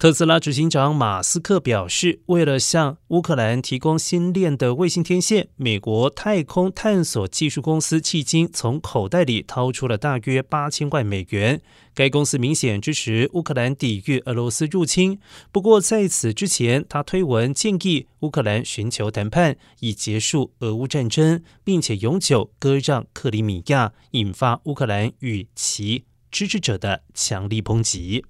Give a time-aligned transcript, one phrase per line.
[0.00, 11.60] 特斯拉执行长马斯克表示为了向乌克兰提供新链的卫星天线美国太空探索技术公司迄今从口袋里掏出了大约八千万美元。
[11.92, 15.18] 该公司明显支持乌克兰抵御俄罗斯入侵
[15.52, 28.24] 不过在此之前他推文建议乌克兰寻求谈判以结束俄乌战争并且永久割让克里米亚引发乌克兰与其支持者的强力抨击。